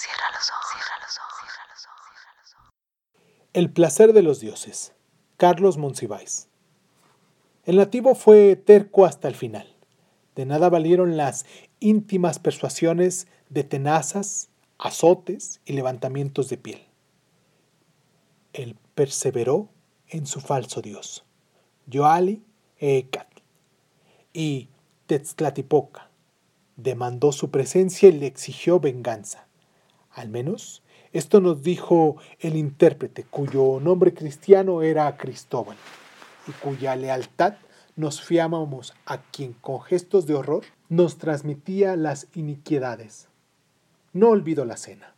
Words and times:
Cierra 0.00 0.30
los 0.32 0.48
ojos, 0.48 0.66
cierra 0.72 0.96
los 1.02 1.18
ojos, 1.18 1.40
cierra 1.42 2.40
los 2.40 2.54
ojos. 2.54 2.72
El 3.52 3.70
placer 3.70 4.14
de 4.14 4.22
los 4.22 4.40
dioses. 4.40 4.94
Carlos 5.36 5.76
Monsiváis. 5.76 6.48
El 7.66 7.76
nativo 7.76 8.14
fue 8.14 8.56
terco 8.56 9.04
hasta 9.04 9.28
el 9.28 9.34
final. 9.34 9.76
De 10.36 10.46
nada 10.46 10.70
valieron 10.70 11.18
las 11.18 11.44
íntimas 11.80 12.38
persuasiones 12.38 13.26
de 13.50 13.62
tenazas, 13.62 14.48
azotes 14.78 15.60
y 15.66 15.74
levantamientos 15.74 16.48
de 16.48 16.56
piel. 16.56 16.86
Él 18.54 18.78
perseveró 18.94 19.68
en 20.08 20.26
su 20.26 20.40
falso 20.40 20.80
dios, 20.80 21.26
Yoali 21.86 22.42
Eecat, 22.78 23.28
y 24.32 24.70
Tetztlatipoca 25.06 26.08
demandó 26.76 27.32
su 27.32 27.50
presencia 27.50 28.08
y 28.08 28.12
le 28.12 28.26
exigió 28.26 28.80
venganza. 28.80 29.49
Al 30.12 30.28
menos 30.28 30.82
esto 31.12 31.40
nos 31.40 31.62
dijo 31.62 32.16
el 32.38 32.56
intérprete, 32.56 33.24
cuyo 33.24 33.80
nombre 33.80 34.14
cristiano 34.14 34.82
era 34.82 35.16
Cristóbal, 35.16 35.76
y 36.46 36.52
cuya 36.52 36.94
lealtad 36.96 37.54
nos 37.96 38.22
fiábamos 38.22 38.94
a 39.06 39.18
quien 39.18 39.52
con 39.52 39.80
gestos 39.82 40.26
de 40.26 40.34
horror 40.34 40.64
nos 40.88 41.18
transmitía 41.18 41.96
las 41.96 42.28
iniquidades. 42.34 43.28
No 44.12 44.30
olvido 44.30 44.64
la 44.64 44.76
cena, 44.76 45.14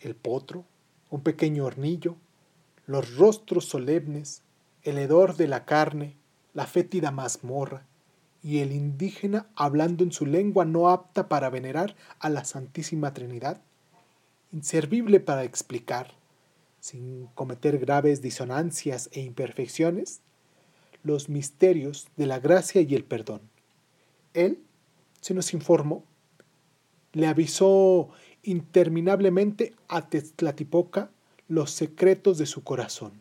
el 0.00 0.14
potro, 0.14 0.64
un 1.10 1.22
pequeño 1.22 1.64
hornillo, 1.64 2.16
los 2.86 3.16
rostros 3.16 3.66
solemnes, 3.66 4.42
el 4.82 4.98
hedor 4.98 5.36
de 5.36 5.48
la 5.48 5.64
carne, 5.64 6.16
la 6.54 6.66
fétida 6.66 7.10
mazmorra, 7.10 7.86
y 8.42 8.58
el 8.58 8.72
indígena 8.72 9.46
hablando 9.54 10.02
en 10.02 10.12
su 10.12 10.26
lengua 10.26 10.64
no 10.64 10.88
apta 10.88 11.28
para 11.28 11.48
venerar 11.48 11.94
a 12.18 12.28
la 12.28 12.44
Santísima 12.44 13.14
Trinidad, 13.14 13.60
inservible 14.52 15.20
para 15.20 15.44
explicar, 15.44 16.14
sin 16.80 17.26
cometer 17.34 17.78
graves 17.78 18.22
disonancias 18.22 19.08
e 19.12 19.20
imperfecciones, 19.20 20.20
los 21.02 21.28
misterios 21.28 22.08
de 22.16 22.26
la 22.26 22.38
gracia 22.38 22.80
y 22.82 22.94
el 22.94 23.04
perdón. 23.04 23.40
Él, 24.34 24.62
se 25.20 25.34
nos 25.34 25.52
informó, 25.54 26.04
le 27.12 27.26
avisó 27.26 28.10
interminablemente 28.42 29.74
a 29.88 30.08
Tetlatipoca 30.08 31.10
los 31.48 31.70
secretos 31.70 32.38
de 32.38 32.46
su 32.46 32.64
corazón 32.64 33.12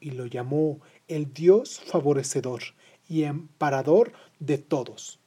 y 0.00 0.10
lo 0.10 0.26
llamó 0.26 0.80
el 1.08 1.32
Dios 1.32 1.80
favorecedor 1.80 2.62
y 3.08 3.24
emparador 3.24 4.12
de 4.40 4.58
todos. 4.58 5.18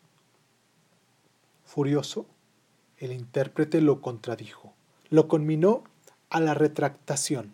Furioso, 1.63 2.27
el 2.97 3.11
intérprete 3.11 3.81
lo 3.81 4.01
contradijo, 4.01 4.73
lo 5.09 5.27
conminó 5.27 5.83
a 6.29 6.39
la 6.39 6.53
retractación. 6.53 7.53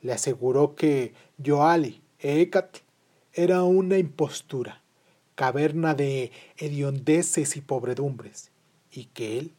Le 0.00 0.12
aseguró 0.12 0.74
que 0.74 1.14
Yoali 1.38 2.02
Eecatl 2.20 2.80
era 3.32 3.62
una 3.64 3.98
impostura, 3.98 4.82
caverna 5.34 5.94
de 5.94 6.32
hediondeces 6.56 7.56
y 7.56 7.60
pobredumbres, 7.60 8.50
y 8.90 9.06
que 9.06 9.38
él, 9.38 9.52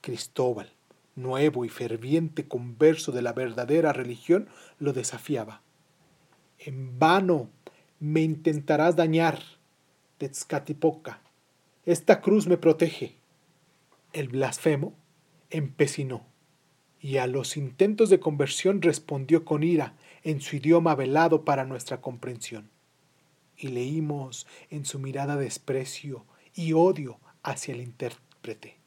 Cristóbal, 0.00 0.70
nuevo 1.16 1.64
y 1.64 1.68
ferviente 1.68 2.46
converso 2.46 3.10
de 3.12 3.22
la 3.22 3.32
verdadera 3.32 3.92
religión, 3.92 4.48
lo 4.78 4.92
desafiaba. 4.92 5.62
En 6.58 6.98
vano 6.98 7.48
me 8.00 8.20
intentarás 8.20 8.96
dañar, 8.96 9.40
Tetzcatipoca. 10.18 11.20
Esta 11.86 12.20
cruz 12.20 12.46
me 12.46 12.56
protege. 12.56 13.16
El 14.12 14.28
blasfemo 14.28 14.94
empecinó 15.50 16.24
y 17.04 17.18
a 17.18 17.26
los 17.26 17.58
intentos 17.58 18.08
de 18.08 18.18
conversión 18.18 18.80
respondió 18.80 19.44
con 19.44 19.62
ira 19.62 19.92
en 20.22 20.40
su 20.40 20.56
idioma 20.56 20.94
velado 20.94 21.44
para 21.44 21.66
nuestra 21.66 22.00
comprensión. 22.00 22.70
Y 23.58 23.68
leímos 23.68 24.46
en 24.70 24.86
su 24.86 24.98
mirada 24.98 25.36
desprecio 25.36 26.24
y 26.54 26.72
odio 26.72 27.18
hacia 27.42 27.74
el 27.74 27.82
intérprete. 27.82 28.78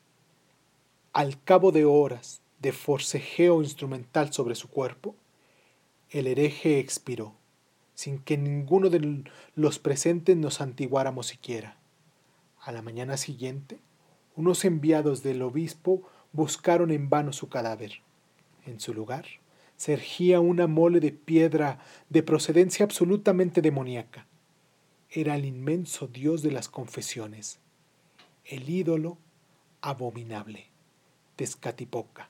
Al 1.14 1.40
cabo 1.44 1.72
de 1.72 1.86
horas 1.86 2.42
de 2.58 2.72
forcejeo 2.72 3.62
instrumental 3.62 4.34
sobre 4.34 4.56
su 4.56 4.68
cuerpo, 4.68 5.16
el 6.10 6.26
hereje 6.26 6.80
expiró, 6.80 7.36
sin 7.94 8.18
que 8.18 8.36
ninguno 8.36 8.90
de 8.90 9.26
los 9.54 9.78
presentes 9.78 10.36
nos 10.36 10.60
antiguáramos 10.60 11.28
siquiera. 11.28 11.78
A 12.62 12.72
la 12.72 12.82
mañana 12.82 13.16
siguiente, 13.16 13.78
unos 14.36 14.66
enviados 14.66 15.22
del 15.22 15.44
obispo 15.44 16.02
buscaron 16.32 16.90
en 16.90 17.12
vano 17.12 17.32
su 17.32 17.48
cadáver. 17.50 18.07
En 18.68 18.82
su 18.82 18.94
lugar, 18.94 19.26
se 19.78 19.94
ergía 19.94 20.42
una 20.42 20.68
mole 20.68 21.00
de 21.00 21.14
piedra 21.14 21.80
de 22.10 22.22
procedencia 22.22 22.84
absolutamente 22.84 23.62
demoníaca. 23.62 24.28
Era 25.10 25.36
el 25.36 25.46
inmenso 25.46 26.08
dios 26.08 26.42
de 26.42 26.52
las 26.52 26.68
confesiones, 26.68 27.60
el 28.44 28.70
ídolo 28.70 29.18
abominable. 29.82 30.68
Tezcatipoca. 31.38 32.30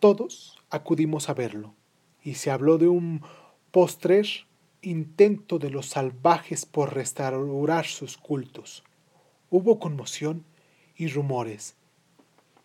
Todos 0.00 0.58
acudimos 0.70 1.28
a 1.28 1.34
verlo, 1.34 1.74
y 2.22 2.34
se 2.34 2.50
habló 2.50 2.78
de 2.78 2.88
un 2.88 3.22
postrer 3.70 4.26
intento 4.82 5.60
de 5.60 5.70
los 5.70 5.86
salvajes 5.86 6.66
por 6.66 6.94
restaurar 6.94 7.86
sus 7.86 8.16
cultos. 8.16 8.82
Hubo 9.50 9.78
conmoción 9.78 10.44
y 10.96 11.06
rumores, 11.08 11.76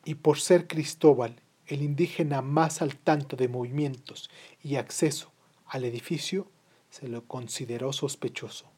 y 0.05 0.15
por 0.15 0.39
ser 0.39 0.67
Cristóbal 0.67 1.35
el 1.73 1.81
indígena 1.83 2.41
más 2.41 2.81
al 2.81 2.97
tanto 2.97 3.35
de 3.35 3.47
movimientos 3.47 4.29
y 4.61 4.75
acceso 4.75 5.31
al 5.65 5.85
edificio, 5.85 6.47
se 6.89 7.07
lo 7.07 7.25
consideró 7.25 7.93
sospechoso. 7.93 8.69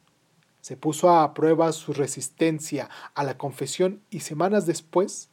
Se 0.60 0.76
puso 0.76 1.10
a 1.10 1.34
prueba 1.34 1.72
su 1.72 1.92
resistencia 1.92 2.88
a 3.14 3.24
la 3.24 3.36
confesión 3.36 4.00
y 4.10 4.20
semanas 4.20 4.64
después 4.64 5.28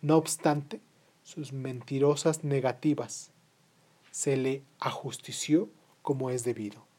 no 0.00 0.16
obstante 0.16 0.80
sus 1.22 1.52
mentirosas 1.52 2.44
negativas, 2.44 3.32
se 4.10 4.36
le 4.36 4.62
ajustició 4.78 5.68
como 6.02 6.30
es 6.30 6.44
debido. 6.44 6.89